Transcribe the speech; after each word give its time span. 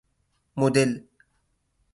مدل 0.57 1.05